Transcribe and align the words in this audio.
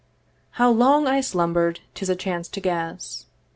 How 0.53 0.71
long 0.71 1.05
I 1.05 1.21
slumber'd 1.21 1.81
'tis 1.93 2.09
a 2.09 2.15
chance 2.15 2.47
to 2.47 2.59
guess. 2.59 3.27